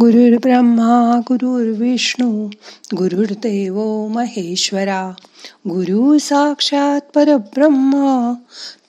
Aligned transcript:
गुरुर् 0.00 0.40
ब्रह्मा 0.40 1.20
गुरुर्विष्णू 1.28 2.50
गुरुर्देव 2.96 4.06
महेश्वरा 4.06 5.12
गुरु 5.68 6.18
साक्षात 6.18 7.00
परब्रह्म 7.00 8.32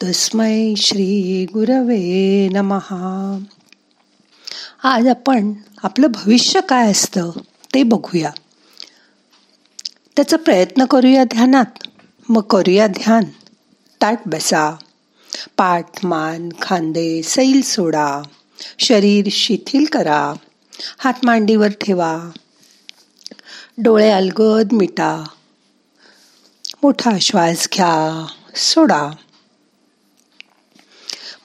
तस्मै 0.04 0.74
श्री 0.78 1.46
गुरवे 1.54 2.50
नमहा 2.50 3.40
आज 4.84 5.08
आपण 5.08 5.54
आपलं 5.84 6.08
भविष्य 6.08 6.62
काय 6.62 6.92
असतं 6.92 7.32
ते 7.74 7.84
बघूया. 7.84 8.32
त्याचा 10.16 10.38
प्रयत्न 10.38 10.86
करूया 10.86 11.24
ध्यानात. 11.24 11.88
मग 12.30 12.42
करूया 12.42 12.88
ध्यान. 12.88 13.24
ताट 14.02 14.20
बसा. 14.26 14.76
पाठ 15.58 16.06
मान 16.06 16.50
खांदे 16.62 17.22
सैल 17.24 17.62
सोडा. 17.62 18.22
शरीर 18.80 19.28
शिथिल 19.32 19.86
करा. 19.86 20.34
हात 20.98 21.14
मांडीवर 21.24 21.68
ठेवा. 21.68 22.30
डोळे 23.78 24.12
अलगद 24.12 24.72
मिटा. 24.72 25.24
मोठा 26.84 27.12
श्वास 27.22 27.68
घ्या. 27.74 28.28
सोडा. 28.56 29.12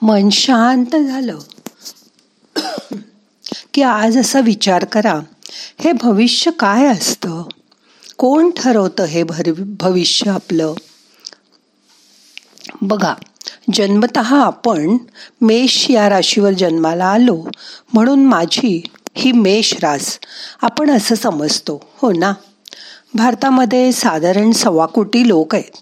मन 0.01 0.29
शांत 0.29 0.95
झालं. 0.95 1.39
की 3.73 3.81
आज 3.81 4.17
असा 4.17 4.39
विचार 4.39 4.85
करा 4.85 5.19
हे 5.79 5.91
भविष्य 5.91 6.51
काय 6.51 6.85
असतं? 6.85 7.43
कोण 8.17 8.49
ठरवतं 8.51 9.03
हे 9.03 9.23
भविष्य 9.57 10.31
आपलं? 10.31 10.73
बघा 12.81 13.13
जन्मत 13.73 14.17
आपण 14.17 14.97
मेष 15.41 15.91
या 15.91 16.09
राशीवर 16.09 16.51
जन्माला 16.51 17.05
आलो 17.05 17.45
म्हणून 17.93 18.25
माझी 18.25 18.83
ही 19.15 19.31
मेष 19.31 19.73
रास 19.73 20.19
आपण 20.61 20.89
असं 20.89 21.15
समजतो 21.15 21.89
हो 21.97 22.11
ना? 22.11 22.33
भारतामध्ये 23.13 23.91
साधारण 23.91 24.51
सव्वा 24.51 24.85
कोटी 24.85 25.27
लोक 25.27 25.55
आहेत. 25.55 25.77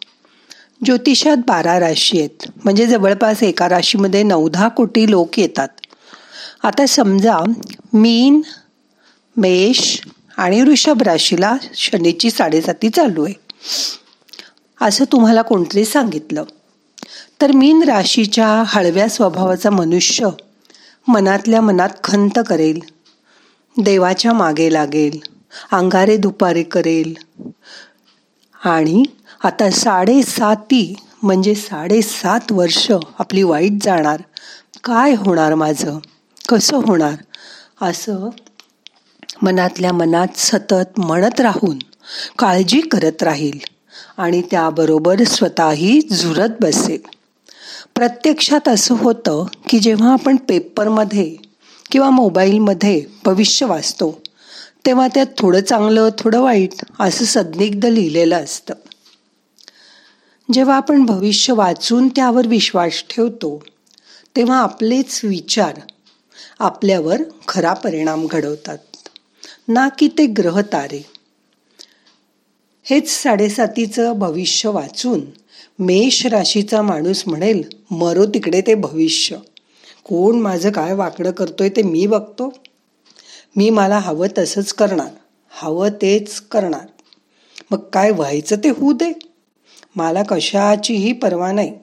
ज्योतिषात 0.85 1.37
बारा 1.37 1.79
राशी 1.79 2.19
आहेत. 2.19 2.51
म्हणजे 2.63 2.87
जवळपास 2.87 3.43
एका 3.43 3.69
राशीमध्ये 3.69 4.23
नऊ 4.23 4.49
दहा 4.49 4.67
कोटी 4.67 5.11
लोक 5.11 5.39
येतात. 5.39 5.67
आता 6.63 6.85
समजा 6.85 7.37
मीन 7.93 8.41
मेष 9.37 9.99
आणि 10.37 10.61
वृषभ 10.61 11.01
राशीला 11.01 11.55
शनीची 11.73 12.29
साडेसाती 12.29 12.89
चालू 12.89 13.25
आहे. 13.25 13.33
असं 14.81 15.05
तुम्हाला 15.11 15.41
कोणतरी 15.41 15.85
सांगितलं. 15.85 16.43
तर 17.41 17.51
मीन 17.51 17.83
राशीच्या 17.83 18.63
हळव्या 18.65 19.09
स्वभावाचा 19.09 19.69
मनुष्य 19.69 20.29
मनातल्या 21.07 21.61
मनात 21.61 21.89
खंत 22.03 22.39
करेल. 22.47 22.79
देवाच्या 23.77 24.33
मागे 24.33 24.73
लागेल 24.73 25.19
अंगारे 25.71 26.17
दुपारे 26.17 26.63
करेल. 26.63 27.13
आणि 28.65 29.03
आता 29.43 29.69
साडेसाती 29.69 30.95
म्हणजे 31.23 31.55
साडेसात 31.55 32.51
वर्ष 32.51 32.91
आपली 33.19 33.43
वाईट 33.43 33.71
जाणार. 33.81 34.21
काय 34.83 35.13
होणार 35.13 35.55
माझं? 35.55 35.99
कसं 36.49 36.77
होणार? 36.77 37.15
असं 37.81 38.29
मनातल्या 39.41 39.93
मनात 39.93 40.27
सतत 40.35 40.99
म्हणत 40.99 41.41
राहून 41.41 41.77
काळजी 42.39 42.81
करत 42.81 43.23
राहील 43.23 43.59
आणि 44.17 44.41
त्याबरोबर 44.51 45.23
स्वतःही 45.23 46.01
झुरत 46.11 46.49
बसेल. 46.61 47.01
प्रत्यक्षात 47.95 48.67
असं 48.67 48.95
होतं 48.95 49.45
की 49.69 49.79
जेव्हा 49.79 50.13
आपण 50.13 50.35
पेपरमध्ये 50.35 51.35
किंवा 51.91 52.09
मोबाईलमध्ये 52.09 53.05
भविष्य 53.25 53.65
वाचतो 53.65 54.21
तेव्हा 54.85 55.07
त्यात 55.07 55.25
थोडं 55.37 55.61
चांगलं 55.61 56.09
थोडं 56.19 56.41
वाईट 56.41 56.69
असं 56.99 57.25
सद्निग्ध 57.25 57.85
लिहिलेलं 57.85 58.43
असतं. 58.43 58.73
जेव्हा 60.53 60.75
आपण 60.75 61.05
भविष्य 61.05 61.53
वाचून 61.53 62.07
त्यावर 62.07 62.47
विश्वास 62.47 63.03
ठेवतो 63.09 63.63
तेव्हा 64.35 64.57
आपलेच 64.57 65.21
विचार 65.23 65.79
आपल्यावर 66.59 67.21
खरा 67.47 67.73
परिणाम 67.73 68.27
घडवतात. 68.27 68.77
ना 69.67 69.87
की 69.87 70.07
ते 70.07 70.25
ग्रह 70.25 70.61
तारे. 70.61 71.05
हेच 72.83 73.09
साडेसातीचं 73.09 74.13
भविष्य 74.13 74.69
वाचून 74.69 75.21
मेष 75.79 76.25
राशीचा 76.25 76.81
माणूस 76.81 77.23
म्हणेल 77.27 77.63
मरो 77.91 78.25
तिकडे 78.25 78.61
ते 78.61 78.75
भविष्य. 78.75 79.35
कोण 80.11 80.39
माझं 80.39 80.71
काय 80.71 80.93
वाकडं 80.93 81.31
करतोय 81.31 81.69
ते 81.69 81.81
मी 81.81 82.07
बघतो. 82.07 82.53
मी 83.55 83.69
मला 83.69 83.99
हवं 83.99 84.27
तसंच 84.37 84.73
करणार. 84.73 85.07
हवं 85.49 85.89
तेच 85.89 86.41
करणार. 86.41 86.87
मग 87.71 87.77
काय 87.77 88.11
व्हायचं 88.11 88.55
ते 88.55 88.69
होऊ 88.69 88.93
दे. 88.93 89.19
मला 89.95 90.23
कशाचीही 90.23 91.13
पर्वा 91.13 91.51
नाही. 91.51 91.73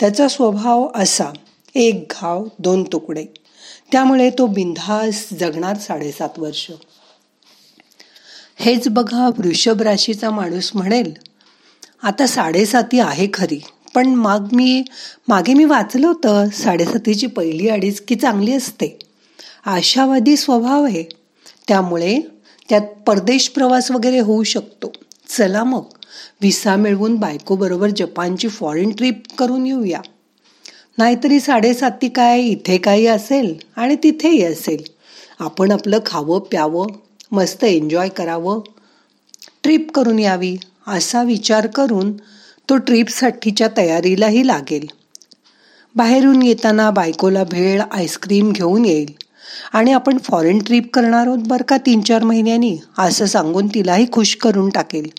त्याचा 0.00 0.28
स्वभाव 0.28 0.88
असा. 0.94 1.32
एक 1.74 2.12
घाव 2.20 2.46
दोन 2.58 2.84
तुकडे. 2.84 3.26
त्यामुळे 3.92 4.30
तो 4.30 4.46
बिंधास 4.46 5.28
जगणार 5.32 5.76
साडेसात 5.76 6.38
वर्ष. 6.38 6.70
हेच 8.56 8.88
बघा 8.88 9.28
वृषभ 9.28 9.82
राशीचा 9.82 10.30
माणूस 10.30 10.70
म्हणेल 10.74 11.12
आता 12.02 12.26
साडेसाती 12.26 13.00
आहे 13.00 13.28
खरी. 13.34 13.60
पण 13.94 14.06
मग 14.06 14.48
मी 14.52 14.82
मागे 15.28 15.54
मी 15.54 15.64
वाचलं 15.64 16.06
होतं 16.06 16.48
साडेसातीची 16.48 17.26
पहिली 17.26 17.68
अडीच 17.68 18.00
की 18.00 18.14
चांगली 18.14 18.52
असते. 18.52 18.98
आशावादी 19.66 20.36
स्वभाव 20.36 20.84
आहे. 20.84 21.04
त्यामुळे 21.68 22.20
त्यात 22.68 22.80
परदेश 23.06 23.48
प्रवास 23.48 23.90
वगैरे 23.90 24.18
होऊ 24.18 24.42
शकतो. 24.42 24.92
चला 25.28 25.64
मग 25.64 25.82
व्हिसा 26.40 26.76
मिळवून 26.76 27.16
बायकोबरोबर 27.16 27.88
जपानची 27.88 28.48
फॉरेन 28.48 28.90
ट्रिप 28.90 29.22
करून 29.38 29.66
येऊया. 29.66 30.00
नाहीतरी 30.98 31.40
साडेसाती 31.40 32.08
काय 32.08 32.40
इथे 32.40 32.78
काही 32.78 33.06
असेल 33.06 33.56
आणि 33.76 33.96
तिथेही 34.02 34.42
असेल. 34.42 34.82
आपण 35.38 35.70
आपलं 35.70 35.98
खावं 36.06 36.40
प्यावं 36.40 36.86
मस्त 37.32 37.64
एन्जॉय 37.64 38.08
करावं. 38.08 38.60
ट्रिप 39.62 39.90
करून 39.92 40.18
यावी 40.18 40.56
असा 40.86 41.22
विचार 41.22 41.66
करून 41.66 42.12
तो 42.70 42.76
ट्रीपसाठीच्या 42.76 43.68
तयारीलाही 43.76 44.46
लागेल. 44.46 44.86
बाहेरून 45.96 46.42
येताना 46.42 46.90
बायकोला 46.90 47.44
भेळ 47.44 47.82
आईस्क्रीम 47.90 48.52
घेऊन 48.52 48.84
येईल. 48.84 49.12
आणि 49.72 49.92
आपण 49.92 50.18
फॉरेन 50.18 50.58
ट्रिप 50.58 50.94
करणार 50.94 51.26
आहोत 51.26 51.38
बरं 51.38 51.64
का 51.64 51.76
तीन 51.78 52.00
चार 52.00 52.22
महिन्यांनी? 52.22 52.78
असं 52.98 53.24
सांगून 53.24 53.66
तिलाही 53.66 54.06
खुश 54.12 54.36
करून 54.36 54.68
टाकेल. 54.68 55.10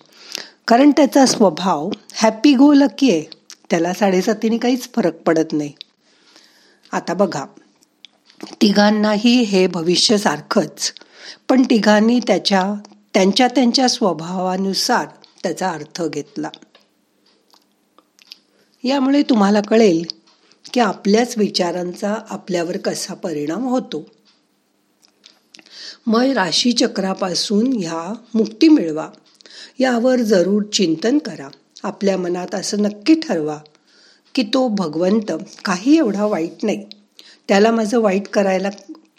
कारण 0.67 0.91
त्याचा 0.91 1.25
स्वभाव 1.25 1.89
हॅपी 2.13 2.55
गो 2.55 2.73
लकी 2.73 3.11
आहे. 3.11 3.23
त्याला 3.69 3.93
साडेसातीने 3.93 4.57
काहीच 4.57 4.89
फरक 4.95 5.15
पडत 5.15 5.53
नाही. 5.53 5.71
आता 6.91 7.13
बघा. 7.13 7.45
तिघांनाही 8.61 9.41
हे 9.41 9.67
भविष्य 9.67 10.17
सारखंच. 10.17 10.93
पण 11.49 11.61
तिघांनी 11.61 12.19
त्याच्या 12.27 12.73
त्यांच्या 13.13 13.47
त्यांच्या 13.47 13.89
स्वभावानुसार 13.89 15.05
त्याचा 15.43 15.69
अर्थ 15.69 16.01
घेतला. 16.01 16.49
यामुळे 18.83 19.21
तुम्हाला 19.21 19.61
कळेल 19.61 20.05
की 20.73 20.79
आपल्याच 20.79 21.37
विचारांचा 21.37 22.15
आपल्यावर 22.29 22.77
कसा 22.77 23.13
परिणाम 23.13 23.63
होतो. 23.63 24.09
मग 26.07 26.21
राशीचक्रापासून 26.21 27.73
ह्या 27.77 28.13
मुक्ती 28.33 28.69
मिळवा. 28.69 29.09
यावर 29.79 30.15
जरूर 30.15 30.63
चिंतन 30.63 31.17
करा. 31.17 31.47
आपल्या 31.83 32.17
मनात 32.17 32.55
असं 32.55 32.81
नक्की 32.81 33.15
ठरवा 33.19 33.59
की 34.35 34.43
तो 34.43 34.67
भगवंत 34.67 35.31
काही 35.65 35.97
एवढा 35.97 36.25
वाईट 36.25 36.53
नाही. 36.63 36.85
त्याला 37.47 37.71
माझं 37.71 37.99
वाईट 37.99 38.27
करायला 38.27 38.69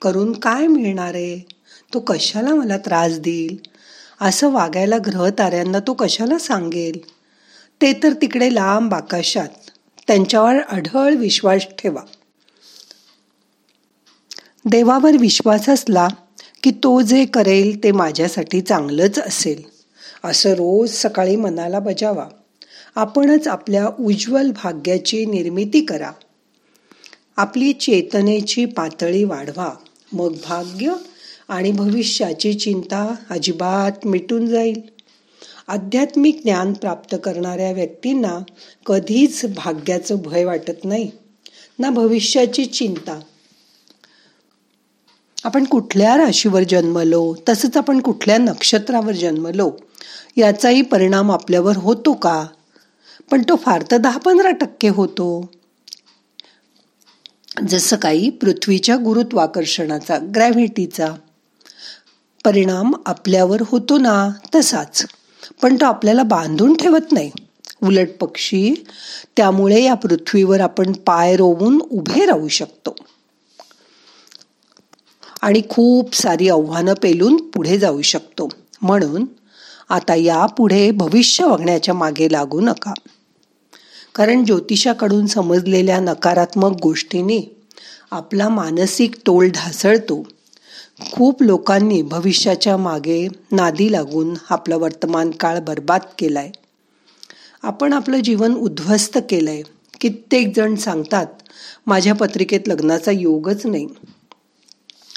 करून 0.03 0.33
काय 0.33 0.67
मिळणार 0.67 1.15
आहे? 1.15 1.41
तो 1.95 2.01
कशाला 2.01 2.55
मला 2.55 2.77
त्रास 2.77 3.19
देईल? 3.19 3.57
असं 4.21 4.53
वागायला 4.53 4.97
ग्रह 5.07 5.31
ताऱ्यांना 5.31 5.79
तो 5.79 5.95
कशाला 5.95 6.39
सांगेल? 6.39 7.22
ते 7.83 7.93
तर 7.93 8.13
तिकडे 8.13 8.55
लांब 8.55 8.95
आकाशात. 8.95 9.49
त्यांच्यावर 10.07 10.61
अढळ 10.69 11.15
विश्वास 11.15 11.67
ठेवा. 11.79 12.01
देवावर 14.65 15.17
विश्वास 15.17 15.69
असला 15.69 16.09
की 16.63 16.71
तो 16.71 17.01
जे 17.01 17.25
करेल 17.25 17.83
ते 17.85 17.93
माझ्यासाठी 17.93 18.61
चांगलंच 18.61 19.19
असेल. 19.19 19.63
असं 20.25 20.51
रोज 20.51 20.91
सकाळी 20.91 21.37
मनाला 21.37 21.79
बजावा. 21.79 22.27
आपणच 22.95 23.49
आपल्या 23.49 23.89
उज्ज्वल 24.01 24.51
भाग्याची 24.51 25.25
निर्मिती 25.25 25.81
करा. 25.85 26.11
आपली 27.37 27.73
चेतनेची 27.73 28.65
पातळी 28.65 29.25
वाढवा. 29.25 29.73
मग 30.13 30.33
भाग्य 30.45 30.93
आणि 31.49 31.73
भविष्याची 31.73 32.55
चिंता 32.55 33.15
अजिबात 33.31 34.07
मिटून 34.07 34.47
जाईल. 34.47 34.92
आध्यात्मिक 35.69 36.41
ज्ञान 36.45 36.73
प्राप्त 36.73 37.17
करणाऱ्या 37.25 37.73
व्यक्तींना 37.73 38.39
कधीच 38.87 39.45
भाग्याचं 39.45 40.17
भय 40.17 40.45
वाटत 40.45 40.85
नाही 40.85 41.11
ना 41.79 41.91
भविष्याची 41.91 42.67
चिंता. 42.67 43.21
आपण 45.45 45.65
कुठल्या 45.65 46.17
राशीवर 46.17 46.63
जन्मलो 46.63 47.35
तसंच 47.49 47.77
आपण 47.77 48.01
कुठल्या 48.01 48.39
नक्षत्रावर 48.39 49.13
जन्मलो 49.13 49.73
याचाही 50.37 50.83
परिणाम 50.83 51.33
आपल्यावर 51.33 51.77
होतो 51.77 52.13
का? 52.13 52.47
पण 53.31 53.43
तो 53.43 53.57
फार 53.57 53.85
तर 53.91 53.97
दहा 53.97 54.19
पंधरा 54.19 54.51
टक्के 54.51 54.89
होतो. 54.89 55.51
जसं 57.69 57.97
काही 57.97 58.31
पृथ्वीच्या 58.31 58.97
गुरुत्वाकर्षणाचा 58.97 60.19
ग्रॅव्हिटीचा 60.35 61.09
परिणाम 62.45 62.95
आपल्यावर 63.07 63.59
होतो 63.61 63.99
ना 63.99 64.31
तसाच. 64.55 65.07
पण 65.63 65.77
तो 65.77 65.85
आपल्याला 65.85 66.23
बांधून 66.23 66.75
ठेवत 66.75 67.13
नाही. 67.13 67.31
उलट 67.83 68.09
पक्षी 68.21 68.87
त्यामुळे 69.37 69.83
या 69.83 69.95
पृथ्वीवर 69.95 70.61
आपण 70.61 70.93
पाय 70.93 71.37
रोवून 71.37 71.81
उभे 71.91 72.27
राहू 72.27 72.49
शकतो. 72.49 72.97
आणि 75.43 75.63
खूप 75.69 76.15
सारी 76.15 76.49
आव्हानं 76.49 76.95
पेलून 76.95 77.37
पुढे 77.37 77.79
जाऊ 77.79 78.03
शकतो. 78.03 78.49
म्हणून 78.83 79.25
आता 79.89 80.15
यापुढे 80.15 80.91
भविष्य 80.91 81.47
बघण्याच्या 81.47 81.95
मागे 81.95 82.33
लागू 82.33 82.61
नका. 82.61 82.93
कारण 84.15 84.45
ज्योतिषाकडून 84.45 85.27
समजलेल्या 85.27 86.01
नकारात्मक 86.01 86.77
गोष्टीने 86.83 87.57
आपला 88.11 88.49
मानसिक 88.49 89.15
तोल 89.15 89.49
ढासळतो. 89.49 90.27
खूप 91.11 91.43
लोकांनी 91.43 92.03
भविष्याच्या 92.03 92.77
मागे 92.77 93.29
नादी 93.53 93.93
लागून 93.93 94.35
आपला 94.51 94.77
वर्तमान 94.77 95.31
काळ 95.31 95.59
बर्बाद 95.59 96.01
केलाय. 96.19 96.51
आपण 97.63 97.93
आपलं 97.93 98.21
जीवन 98.21 98.55
उद्ध्वस्त 98.55 99.19
केलंय. 99.31 99.63
कित्येक 100.01 100.57
जण 100.57 100.75
सांगतात 100.75 101.27
माझ्या 101.87 102.15
पत्रिकेत 102.15 102.61
लग्नाचा 102.67 103.11
योगच 103.11 103.67
नाही. 103.67 103.87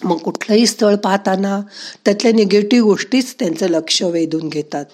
मग 0.04 0.18
कुठलंही 0.18 0.66
स्थळ 0.66 0.96
पाहताना 0.96 1.62
त्यातल्या 2.06 2.32
निगेटिव्ह 2.32 2.88
गोष्टीच 2.88 3.36
त्यांचं 3.40 3.68
लक्ष 3.68 4.04
वेधून 4.04 4.50
घेतात. 4.50 4.86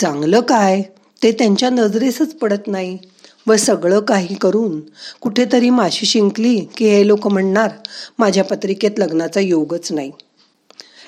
चांगलं 0.00 0.40
काय? 0.40 0.82
ते 1.22 1.32
त्यांच्या 1.32 1.70
नजरेसच 1.70 2.34
पडत 2.34 2.66
नाही. 2.66 2.98
व 3.46 3.56
सगळं 3.56 4.00
काही 4.00 4.34
करून 4.34 4.80
कुठेतरी 5.20 5.70
माशी 5.70 6.06
शिंकली 6.06 6.60
की 6.60 6.88
हे 6.88 7.06
लोक 7.06 7.26
म्हणणार 7.26 7.70
माझ्या 8.18 8.44
पत्रिकेत 8.44 8.90
लग्नाचा 8.98 9.40
योगच 9.40 9.92
नाही. 9.92 10.12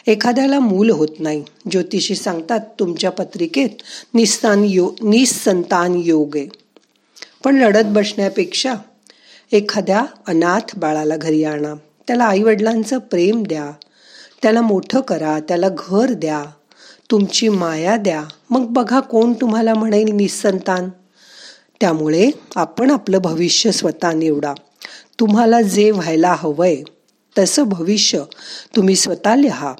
एखाद्याला 0.07 0.61
मूल 0.61 0.91
होत 0.91 1.09
नाही. 1.19 1.45
ज्योतिषी 1.71 2.15
सांगतात 2.15 2.61
तुमच्या 2.79 3.11
पत्रिकेत 3.11 3.69
निस्तान 4.15 4.65
यो 4.65 4.91
निसंतान 5.03 5.95
योग 6.05 6.37
आहे. 6.37 6.49
पण 7.45 7.57
लढत 7.57 7.85
बसण्यापेक्षा 7.87 8.75
एखाद्या 9.53 10.05
अनाथ 10.27 10.79
बाळाला 10.79 11.17
घरी 11.17 11.45
आणा. 11.45 11.75
त्याला 12.07 12.25
आईवडिलांचं 12.25 12.99
प्रेम 12.99 13.43
द्या. 13.43 13.71
त्याला 14.43 14.61
मोठं 14.61 15.01
करा. 15.01 15.39
त्याला 15.41 15.67
घर 15.79 16.13
द्या. 16.13 16.45
तुमची 17.11 17.49
माया 17.49 17.97
द्या. 17.97 18.25
मग 18.51 18.67
बघा 18.67 19.01
कोण 19.01 19.33
तुम्हाला 19.33 19.75
म्हणेल 19.75 20.13
निसंतान. 20.13 20.89
त्यामुळे 21.81 22.31
आपण 22.57 22.91
आपलं 22.91 23.19
भविष्य 23.19 23.73
स्वतः 23.73 24.13
निवडा. 24.13 24.55
तुम्हाला 25.21 25.63
जे 25.63 25.91
व्हायला 25.91 26.35
हवंय 26.39 26.83
तसं 27.39 27.63
भविष्य 27.63 28.23
तुम्ही 28.77 28.97
स्वतः 28.97 29.35
लिहा. 29.35 29.75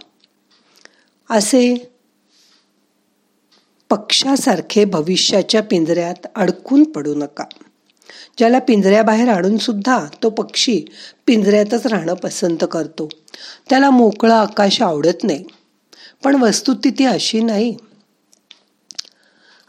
असे 1.31 1.91
पक्षासारखे 3.91 4.85
भविष्याच्या 4.85 5.63
पिंजऱ्यात 5.63 6.27
अडकून 6.35 6.85
पडू 6.85 7.15
नका. 7.15 7.45
ज्याला 8.39 8.59
पिंजऱ्याबाहेर 8.59 9.29
आणून 9.29 9.57
सुद्धा 9.57 10.07
तो 10.23 10.31
पक्षी 10.31 10.85
पिंजऱ्यातच 11.27 11.87
राहणं 11.87 12.15
पसंत 12.15 12.65
करतो. 12.73 13.09
त्याला 13.71 13.91
मोकळं 13.91 14.35
आकाश 14.35 14.83
आवडत 14.83 15.25
नाही. 15.25 15.45
पण 16.25 16.35
वस्तुस्थिती 16.35 17.05
अशी 17.05 17.41
नाही 17.41 17.77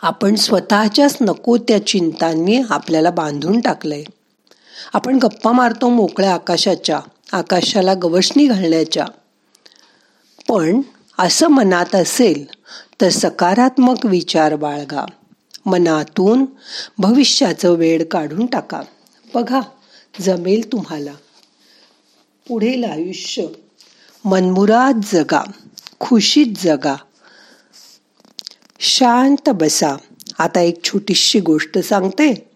आपण 0.01 0.35
स्वतःच्याच 0.35 1.17
नको 1.21 1.57
त्या 1.57 1.87
चिंतांनी 1.87 2.61
आपल्याला 2.69 3.09
बांधून 3.09 3.59
टाकलंय. 3.59 4.03
आपण 4.93 5.15
गप्पा 5.15 5.51
मारतो 5.51 5.89
मोकळ्या 5.89 6.33
आकाशाच्या 6.33 6.99
आकाशाला 7.31 7.93
गवसणी 7.93 8.47
घालण्याच्या. 8.47 9.05
पण 10.49 10.81
असं 11.19 11.47
मनात 11.47 11.95
असेल 11.95 12.45
तर 13.01 13.09
सकारात्मक 13.09 14.05
विचार 14.05 14.55
बाळगा. 14.55 15.05
मनातून 15.65 16.45
भविष्याचं 16.97 17.69
वेळ 17.69 18.03
काढून 18.03 18.45
टाका. 18.45 18.81
बघा 19.33 19.59
जमेल 20.21 20.71
तुम्हाला. 20.71 21.13
पुढील 22.47 22.83
आयुष्य. 22.83 23.45
मनमुराद 24.25 24.99
जगा. 25.13 25.51
खुशीत 25.99 26.45
जगा. 26.57 26.95
शांत 28.97 29.49
बसा. 29.49 29.95
आता 30.39 30.59
एक 30.59 30.83
छोटीशी 30.83 31.39
गोष्ट 31.39 31.77
सांगते. 31.77 32.49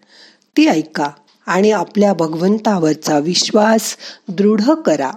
ती 0.56 0.66
ऐका 0.66 1.10
आणि 1.46 1.70
आपल्या 1.70 2.12
भगवंतावरचा 2.12 3.18
विश्वास 3.18 3.96
दृढ 4.28 4.62
करा. 4.62 5.10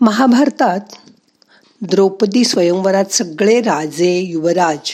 महाभारतात 0.00 0.80
द्रौपदी 1.82 2.44
स्वयंवरात 2.44 3.04
सगळे 3.04 3.60
राजे 3.60 4.18
युवराज 4.18 4.90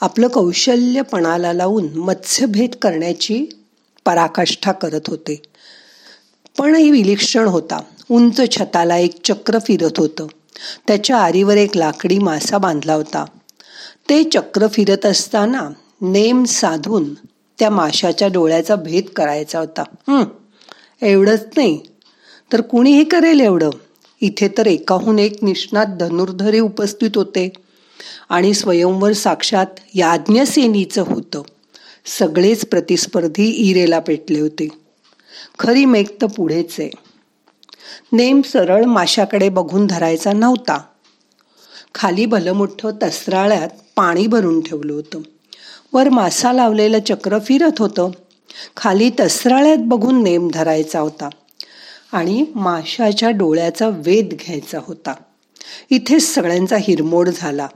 आपलं 0.00 0.28
कौशल्य 0.28 1.02
पणाला 1.02 1.52
लावून 1.52 1.88
मत्स्यभेद 1.94 2.70
करण्याची 2.82 3.46
पराकाष्ठा 4.04 4.72
करत 4.72 5.00
होते. 5.06 5.42
पणही 6.58 6.90
विलक्षण 6.90 7.44
होता. 7.44 7.80
उंच 8.10 8.40
छताला 8.50 8.96
एक 8.96 9.20
चक्र 9.24 9.58
फिरत 9.58 9.92
होतं. 9.96 10.26
त्याच्या 10.86 11.16
आरीवर 11.16 11.56
एक 11.56 11.76
लाकडी 11.76 12.18
मासा 12.18 12.58
बांधला 12.58 12.94
होता. 12.94 13.24
ते 14.08 14.22
चक्र 14.24 14.66
फिरत 14.66 15.06
असताना 15.06 15.70
नेम 16.00 16.44
साधून 16.44 17.14
त्या 17.58 17.70
माशाच्या 17.70 18.28
डोळ्याचा 18.28 18.74
भेद 18.74 19.06
करायचा 19.06 19.58
होता. 19.58 19.84
एवढंच 21.02 21.46
नाही 21.56 21.80
तर 22.52 22.60
कुणी 22.60 22.92
हे 22.92 23.04
करेल 23.04 23.40
एवढं? 23.40 23.70
इथे 24.20 24.48
तर 24.58 24.66
एकाहून 24.66 25.18
एक 25.18 25.44
निष्णात 25.44 25.86
धनुर्धरे 25.86 26.60
उपस्थित 26.60 27.10
होते 27.14 27.52
आणि 28.28 28.54
स्वयंवर 28.54 29.12
साक्षात 29.12 29.66
याज्ञसेनीचं 29.94 31.02
होतं. 31.02 31.42
सगळेच 32.18 32.66
प्रतिस्पर्धी 32.66 33.44
इरेला 33.44 33.98
पेटले 33.98 34.40
होते. 34.40 34.68
खरी 35.58 35.84
मेघ 35.84 36.06
तर 36.22 36.26
पुढेच 36.26 36.76
आहे. 36.78 36.90
नेम 38.12 38.42
सरळ 38.42 38.84
माशाकडे 38.84 39.48
बघून 39.48 39.86
धरायचा 39.86 40.32
नव्हता. 40.32 40.80
खाली 41.94 42.26
भलमोठं 42.26 42.90
तसराळ्यात 43.02 43.68
पाणी 43.96 44.26
भरून 44.26 44.60
ठेवलं 44.60 44.92
होतं. 44.92 45.20
वर 45.92 46.08
मासा 46.08 46.52
लावलेलं 46.52 46.98
चक्र 47.08 47.38
फिरत 47.38 47.72
होतं. 47.78 48.10
खाली 48.76 49.10
तसराळ्यात 49.20 49.76
बघून 49.80 50.22
नेम 50.22 50.48
धरायचा 50.54 51.00
होता 51.00 51.28
आणि 52.12 52.44
माशाच्या 52.54 53.30
डोळ्याचा 53.30 53.88
वेध 53.88 54.34
घ्यायचा 54.34 54.78
होता. 54.86 55.14
इथेच 55.90 56.34
सगळ्यांचा 56.34 56.76
हिरमोड 56.80 57.28
झाला. 57.28 57.68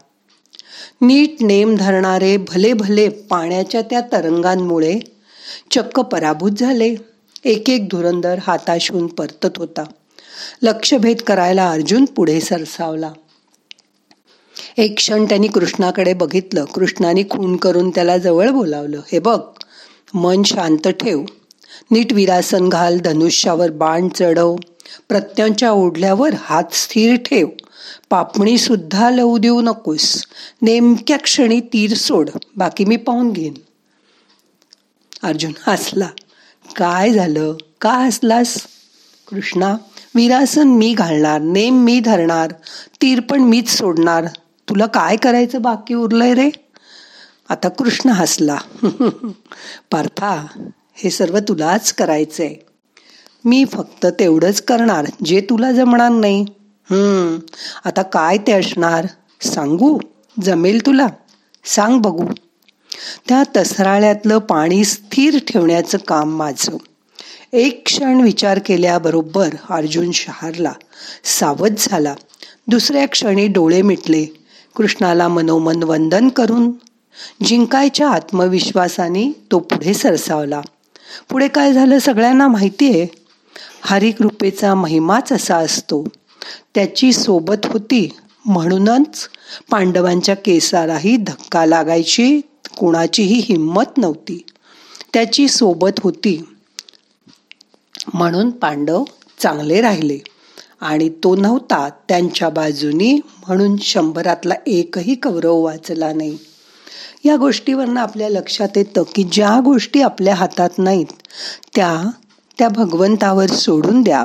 नीट 1.00 1.37
नेम 1.40 1.76
धरणारे 1.76 2.37
भले 2.37 2.73
भले 2.73 3.09
पाण्याच्या 3.09 3.83
त्या 3.83 4.00
तरंगांमुळे 4.00 4.99
चक्क 5.71 6.00
पराभूत 6.00 6.50
झाले. 6.50 6.94
एक 7.44 7.71
एक 7.71 7.88
धुरंदर 7.88 8.38
हाताशून 8.47 9.06
परतत 9.06 9.49
होता. 9.56 9.85
लक्षभेद 10.62 11.16
करायला 11.20 11.70
अर्जुन 11.70 12.04
पुढे 12.04 12.40
सरसावला. 12.40 13.12
एक 14.76 14.96
क्षण 14.96 15.24
त्यांनी 15.24 15.48
कृष्णाकडे 15.48 16.14
बघितलं. 16.14 16.64
कृष्णाने 16.64 17.22
खून 17.22 17.56
करून 17.56 17.90
त्याला 17.90 18.18
जवळ 18.18 18.48
बोलावलं. 18.48 19.00
हे 19.12 19.18
बघ 19.18 19.40
मन 20.14 20.42
शांत 20.42 20.88
ठेव. 20.88 21.24
नीट 21.90 22.12
विरासन 22.12 22.68
घाल 22.68 22.98
धनुष्यावर 22.98 23.70
बाण 23.70 24.08
चढव. 24.08 24.56
प्रत्यांच्या 25.08 25.70
ओढल्यावर 25.70 26.30
हात 26.38 26.64
स्थिर 26.72 27.16
ठेव. 27.16 27.48
पापणी 28.10 28.58
सुद्धा 28.58 29.10
लवू 29.10 29.38
देऊ 29.38 29.60
नकोस. 29.60 30.24
नेमक्या 30.62 31.18
क्षणी 31.18 31.60
तीर 31.60 31.94
सोड. 31.94 32.30
बाकी 32.56 32.84
मी 32.84 32.96
पाहून 32.96 33.30
घेईन. 33.30 33.54
अर्जुन 35.22 35.52
हसला. 35.66 36.08
काय 36.76 37.12
झालं? 37.12 37.54
का 37.80 37.90
हसलास? 37.90 38.66
कृष्णा 39.30 39.76
विरासन 40.14 40.68
मी 40.68 40.94
घालणार 40.94 41.40
नेम 41.40 41.85
मी 41.85 42.00
धरणार 42.00 42.52
तीर 43.02 43.21
पण 43.21 43.40
मीच 43.40 43.68
सोडणार. 43.68 44.25
तुला 44.68 44.87
काय 44.87 45.16
करायचं 45.16 45.62
बाकी 45.62 45.94
उरलंय 45.94 46.35
रे? 46.35 46.50
आता 47.49 47.68
कृष्ण 47.68 48.11
हसला. 48.11 48.56
पार्था 49.90 50.47
हे 50.97 51.11
सर्व 51.11 51.38
तुलाच 51.38 51.92
करायचंय. 51.92 52.54
मी 53.44 53.64
फक्त 53.64 54.06
तेवढंच 54.06 54.62
करणार 54.62 55.06
जे 55.25 55.40
तुला 55.40 55.73
जमणार 55.73 56.11
नाही. 56.11 56.44
हम्म 56.90 57.38
आता 57.85 58.02
काय 58.02 58.38
ते 58.38 58.52
असणार? 58.52 59.06
सांगू? 59.40 59.99
जमेल 60.42 60.87
तुला? 60.87 61.06
सांग 61.64 61.99
बघू. 61.99 62.26
त्या 63.28 63.42
तसराळ्यातलं 63.56 64.38
पाणी 64.38 64.85
स्थिर 64.85 65.38
ठेवण्याचं 65.49 65.99
काम 65.99 66.37
माझं. 66.37 66.76
एक 67.56 67.82
क्षण 67.87 68.20
विचार 68.20 68.58
केल्याबरोबर 68.66 69.49
अर्जुन 69.70 70.11
शहारला 70.11 70.73
सावध 71.25 71.75
झाला. 71.78 72.14
दुसऱ्या 72.68 73.08
क्षणी 73.08 73.46
डोळे 73.46 73.82
मिटले. 73.82 74.25
कृष्णाला 74.76 75.28
मनोमन 75.28 75.82
वंदन 75.82 76.28
करून 76.28 76.70
जिंकायच्या 77.44 78.08
आत्मविश्वासाने 78.08 79.32
तो 79.50 79.58
पुढे 79.58 79.94
सरसावला. 79.94 80.61
पुढे 81.30 81.49
काय 81.49 81.73
झालं 81.73 81.99
सगळ्यांना 81.99 82.49
माहिती 82.49 82.88
आहे 82.88 83.06
हरिकृपेचा 83.82 84.75
महिमाच 84.75 85.32
असा 85.32 85.56
असतो. 85.56 86.08
त्याची 86.75 87.12
सोबत 87.12 87.66
होती 87.66 88.08
म्हणूनच 88.44 89.28
पांडवांच्या 89.70 90.37
केसालाही 90.37 91.16
धक्का 91.16 91.66
लागायची 91.66 92.40
कोणाचीही 92.78 93.40
हिंमत 93.49 93.99
नव्हती. 93.99 94.42
त्याची 95.12 95.49
सोबत 95.49 96.00
होती 96.02 96.42
म्हणून 98.14 98.50
पांडव 98.50 99.04
चांगले 99.38 99.80
राहिले. 99.80 100.18
आणि 100.80 101.08
तो 101.08 101.37
नव्हता 101.37 101.88
त्यांच्या 102.08 102.49
बाजूनी 102.49 103.20
म्हणून 103.46 103.76
शंभरातला 103.76 104.54
एकही 104.66 105.14
कौरव 105.14 105.56
वाचला 105.56 106.12
नाही. 106.12 106.38
या 107.25 107.37
गोष्टीवरनं 107.37 108.00
आपल्या 108.00 108.28
लक्षात 108.28 108.68
येतं 108.76 109.02
की 109.14 109.28
ज्या 109.32 109.61
गोष्टी 109.64 110.02
आपल्या 110.02 110.34
हातात 110.34 110.70
नाहीत 110.78 111.06
त्या 111.75 112.11
त्या 112.58 112.68
भगवंतावर 112.68 113.46
सोडून 113.46 114.02
द्या. 114.02 114.25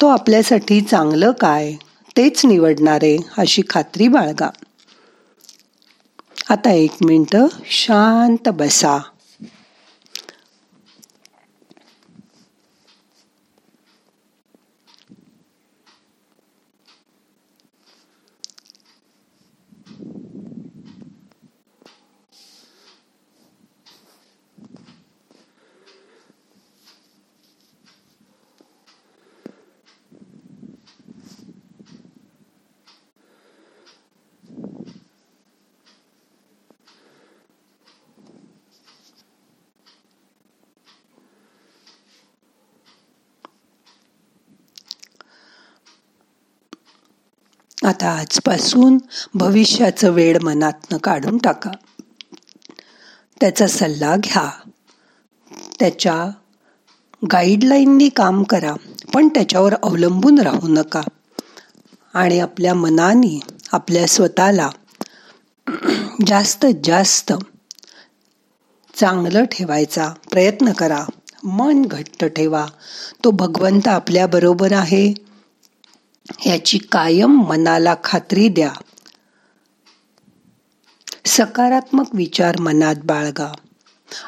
तो 0.00 0.08
आपल्यासाठी 0.08 0.80
चांगलं 0.80 1.30
काय 1.30 1.72
तेच 2.16 2.46
निवडणारे 2.46 3.16
अशी 3.38 3.62
खात्री 3.70 4.08
बाळगा. 4.08 4.50
आता 6.48 6.70
एक 6.70 6.90
मिनटं 7.04 7.46
शांत 7.64 8.48
बसा. 8.48 8.98
आता 47.84 48.10
आजपासून 48.10 48.98
भविष्याचं 49.34 50.10
वेळ 50.10 50.38
मनातनं 50.42 50.98
काढून 50.98 51.38
टाका. 51.38 51.70
त्याचा 53.40 53.66
सल्ला 53.66 54.16
घ्या. 54.16 54.50
त्याच्या 55.78 56.30
गाईडलाईननी 57.32 58.08
काम 58.08 58.42
करा 58.42 58.74
पण 59.14 59.28
त्याच्यावर 59.28 59.74
अवलंबून 59.82 60.38
राहू 60.38 60.68
नका. 60.68 61.02
आणि 62.14 62.40
आपल्या 62.40 62.74
मनाने 62.74 63.40
आपल्या 63.72 64.06
स्वतःला 64.06 64.70
जास्तीत 66.26 66.74
जास्त 66.84 67.32
चांगलं 68.94 69.44
ठेवायचा 69.44 70.12
प्रयत्न 70.30 70.72
करा. 70.72 71.04
मन 71.44 71.82
घट्ट 71.82 72.24
ठेवा. 72.24 72.66
तो 73.24 73.30
भगवंत 73.30 73.88
आपल्याबरोबर 73.88 74.72
आहे. 74.72 75.31
याची 76.46 76.78
कायम 76.78 77.42
मनाला 77.48 77.94
खात्री 78.04 78.48
द्या. 78.48 78.70
सकारात्मक 81.26 82.04
विचार 82.14 82.60
मनात 82.60 82.94
बाळगा. 83.04 83.52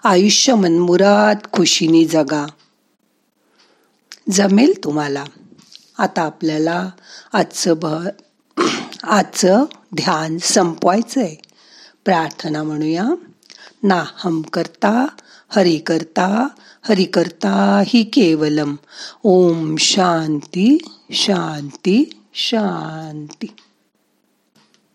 आयुष्य 0.05 0.55
मनमुरात 0.55 1.37
खुशीनी 1.53 2.05
जगा. 2.05 2.47
जमेल 4.31 4.85
तुम्हाला. 4.85 5.25
आता 5.99 6.23
आपल्याला 6.23 6.91
आजचं 7.33 7.75
भ 7.77 8.07
आजचं 9.03 9.65
ध्यान 9.95 10.39
संपवायचं 10.39 11.21
आहे 11.21 11.37
प्रार्थना 12.05 12.63
म्हणूया. 12.63 13.09
ना 13.83 14.05
हम 14.17 14.43
करता 14.43 15.07
हरि 15.49 15.79
करता 15.79 16.49
हरि 16.83 17.05
करता 17.05 17.83
ही 17.87 18.03
केवलम. 18.03 18.77
ओम 19.23 19.77
शांती. 19.77 20.94
शांती 21.13 22.05
शांती. 22.35 23.47